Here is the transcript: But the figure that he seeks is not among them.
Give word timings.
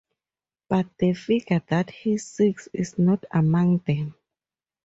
But 0.67 0.87
the 0.97 1.13
figure 1.13 1.61
that 1.67 1.91
he 1.91 2.17
seeks 2.17 2.67
is 2.73 2.97
not 2.97 3.23
among 3.31 3.83
them. 3.85 4.15